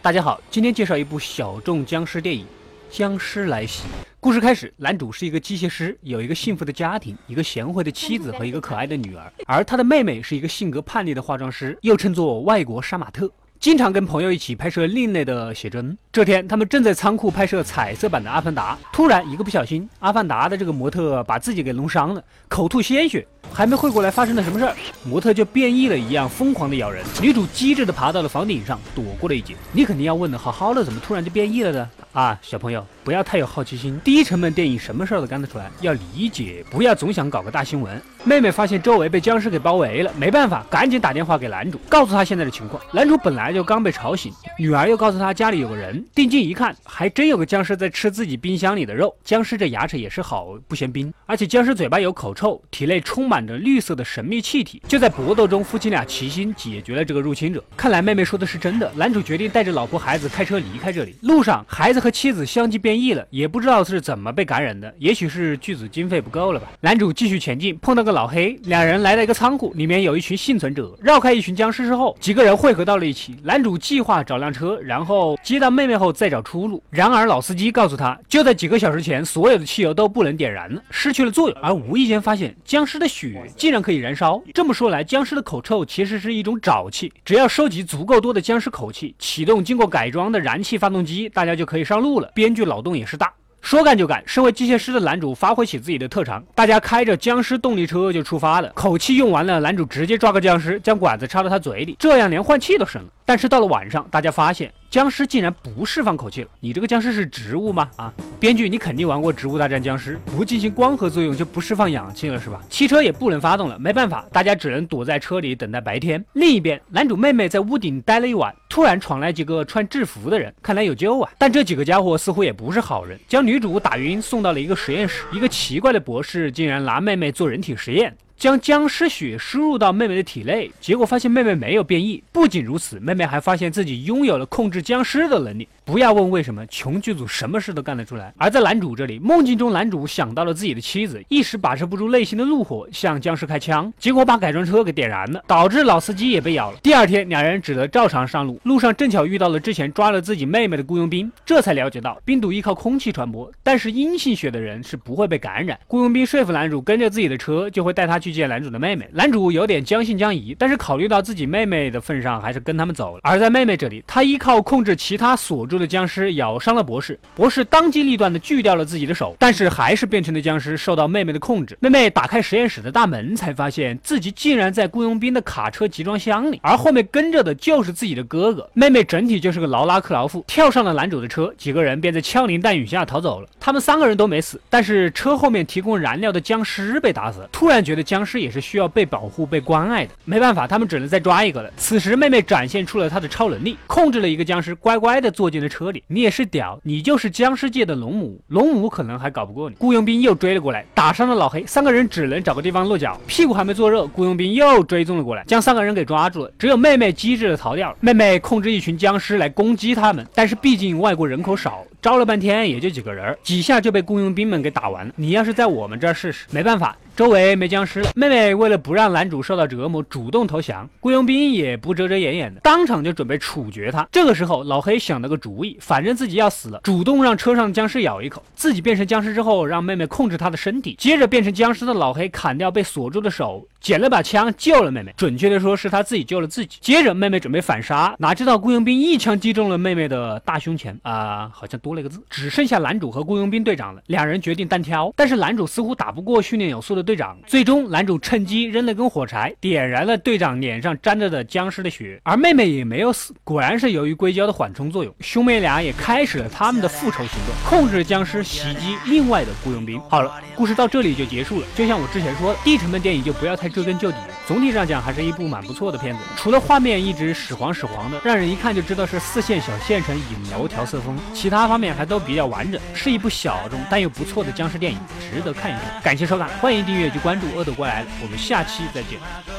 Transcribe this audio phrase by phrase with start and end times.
[0.00, 2.44] 大家好，今天介绍一部小众僵尸电影
[2.88, 3.82] 《僵尸来袭》。
[4.20, 13.28] 故事开始，男主是一个机械师，有一个幸福的家庭，一个贤惠的妻子和一个可爱的女儿，而他的妹妹是一个性格叛逆的化妆师，又称作外国杀马特。
[13.60, 15.98] 经常跟朋友一起拍摄另类的写真。
[16.12, 27.04] 这天，他们正在仓库拍摄彩色版的《阿凡达》，突然一个不小心，阿凡达的这个模特把自己给弄伤了，口吐鲜血，还没会过来发生了什么事儿，模特就变异了一样疯狂的咬人。
[27.20, 29.56] 女主机智的爬到了房顶上，躲过了一劫。
[29.72, 31.90] 你肯定要问的，好好的怎么突然就变异了呢？
[32.12, 32.86] 啊，小朋友。
[33.08, 37.98] 不要太有好奇心，低成本电影什么事儿都干得出来，要理解，不要总想搞个大新闻。
[38.22, 42.82] 妹妹发现周围被僵尸给包围了，没办法，赶紧打电话给男主，告诉他现在的情况。
[42.92, 49.16] 男主本来就刚被吵醒，女儿又告诉他家里有个人，定睛一看，还真有个僵尸在吃自己冰箱里的肉。
[49.24, 54.82] 僵尸这牙齿也是好不嫌冰，而且僵尸嘴巴有口臭，体内充满着绿色的神秘气体。
[54.86, 57.64] 就在搏斗中，夫妻俩齐心解决了这个入侵者。
[57.74, 61.16] 看来妹妹说的是真的，男主决定带着老婆孩子开车离开这里。
[61.22, 62.97] 路上，孩子和妻子相继变。
[62.98, 66.68] 异了，也不知道是怎么被感染的，也许是剧组经费不够了吧。
[66.80, 70.94] 男主继续前进，碰到个老黑，两人来到一个仓库，里面有一群幸存者。
[71.00, 73.36] 绕开一群僵尸之后，几个人汇合到了一起。
[73.42, 76.82] 男主计划找辆车，然后接到妹妹后再找出路。
[76.90, 81.58] 然而老司机告诉他，就在几个小时前，所有的汽油都不能点燃了，失去了作用。
[81.62, 84.42] 而无意间发现，僵尸的血竟然可以燃烧。
[84.52, 87.12] 这么说来，僵尸的口臭其实是一种沼气。
[87.24, 92.30] 只要收集足够多的僵尸口气，启动经过改装的燃气发动机，大家就可以上路了。
[92.34, 92.87] 编剧脑洞。
[92.88, 94.22] 动也是大，说干就干。
[94.26, 98.70] 身为机械师的男主发挥起自己的特长，大家开着僵尸动力车就出发了。
[98.74, 103.08] 口气用完了，男主直接抓个僵尸，将管子插到他嘴里，这样连换气都省了。
[103.26, 104.72] 但是到了晚上，大家发现。
[104.90, 107.90] 僵尸竟然不释放口气了，你这个僵尸是植物吗？
[107.96, 112.58] 啊，编剧，你肯定玩过《植物大战僵尸》，不进行光合作用就不释放氧气了是吧？
[112.70, 116.24] 汽车也不能发动了，没办法，大家只能躲在车里等待白天。
[116.32, 121.28] 另一边，男主妹妹在屋顶待了一晚，突然闯来几个穿制服的人，看来有救啊！
[121.36, 125.24] 但这几个家伙似乎也不是好人，将女主打晕，送到了一个实验室。
[125.32, 128.16] 一个奇怪的博士竟然拿妹妹做人体实验。
[128.36, 132.22] 将僵尸血输入到妹妹的体内，结果发现妹妹没有变异。
[132.30, 135.66] 不仅如此，妹妹还发现自己拥有了控制僵尸的能力。
[135.88, 138.30] 不要问为什么，穷剧组什么事都干得出来。
[138.36, 146.78] 而在男主这里，梦境中男主想到了自己的妻子，一时把持不住内心的怒火，向僵尸开枪，结果把改装车给点燃了，导致老司机也被咬了。
[146.82, 155.80] 第二天，两人只得照常上路，路上正巧遇到了之前抓了自己妹妹的雇佣兵，这才了解到病毒依靠空气传播，但是阴性血的人是不会被感染。
[155.86, 159.08] 雇佣兵说服男主跟着自己的车，就会带他去见男主的妹妹。
[159.14, 163.20] 男主有点将信将疑，但是考虑到自己妹妹的份上，还是跟他们走了。
[163.22, 165.77] 而在妹妹这里，他依靠控制其他锁住。
[165.78, 171.76] 的僵尸咬伤了博士，博士当机立断的锯掉了自己的手，但是还是变成了僵尸，受到妹妹的控制。
[171.80, 178.68] 妹妹打开实验室的大门，才发现自己竟然在雇佣兵的卡车集装箱里，而后面跟着的就是自己的哥哥。
[178.74, 183.48] 妹妹整体就是个劳拉克劳夫，跳上了男主的车，几个人便在枪林弹雨下逃走了。
[183.60, 187.48] 他们三个人都没死，但是车后面提供燃料的僵尸被打死了。
[187.52, 191.70] 突然觉得僵尸也是需要被保护、被关爱的，没办法，他们只能再抓一个了。
[191.76, 195.67] 此时妹妹展现出了她的超能力，控制了一个僵尸，乖乖的坐进了。
[195.68, 199.76] 车里，你也是屌，你就是僵尸界的龙母，龙母可能还搞不过你。
[199.78, 206.50] 雇佣兵又追了过来，打伤了老黑，三个人只能找个地方落脚，屁股还没坐热，雇佣兵又追踪了过来，将三个人给抓住了。
[206.58, 207.96] 只有妹妹机智的逃掉了。
[208.00, 215.12] 妹妹控制一群僵尸来攻击他们，但是毕竟外国人口少，招了半天也就几个人，几下就被雇佣兵们给打完了。
[215.16, 216.96] 你要是在我们这儿试试，没办法。
[217.16, 220.88] 周围没僵尸了，妹妹为了不让男主受到折磨，主动投降。
[221.00, 224.06] 雇佣兵也不遮遮掩掩的，当场就准备处决他。
[224.12, 230.94] 这个时候，老黑想了个主意，反正自己要死了，主动让车上的僵尸咬一口，自己变成僵尸之后，让妹妹控制他的身体。
[230.98, 233.66] 接着变成僵尸的老黑砍掉被锁住的手。
[233.80, 236.78] 捡了把枪救了妹妹，准确的说是他自己救了自己。
[236.80, 242.20] 接着妹妹准备反杀，哪知道雇佣兵一枪击中了妹妹的大胸前啊，好像多了一个字。
[242.28, 247.38] 只剩下男主和雇佣兵队长了，两人决定单挑，但是男主似乎打不过训练有素的队长。
[247.46, 255.14] 最终男主趁机扔了根火柴，点燃了队长脸上沾着的僵尸的血，而妹妹也没有死，果然是由于硅胶的缓冲作用。
[255.20, 260.00] 兄妹俩也开始了他们的复仇行动，控制僵尸袭击另外的雇佣兵。
[260.08, 261.66] 好了，故事到这里就结束了。
[261.76, 263.67] 就像我之前说的，低成本电影就不要太。
[263.68, 266.20] 追根究底，总体上讲还是一部蛮不错的片子。
[266.36, 274.98] 除了画面一直屎黄屎黄的，让人一看就知道是四线小县城影楼调色风，其他方面还都比较完整，是一部小众但又不错的僵尸电影，
[275.30, 276.02] 值得看一看。
[276.02, 279.57] 感谢收看，欢迎订阅及关注恶斗过来，我们下期再见。